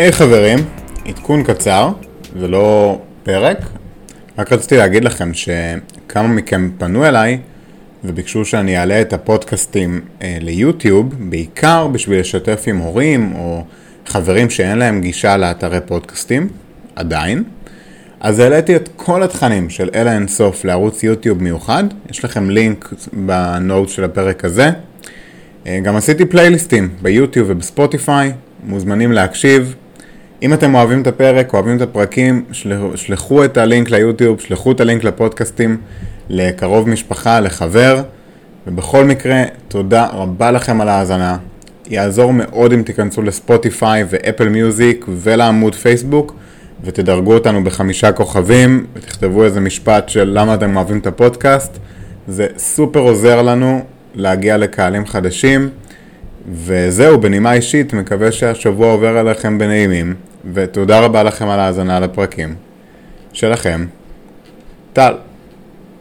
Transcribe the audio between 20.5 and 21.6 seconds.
לערוץ יוטיוב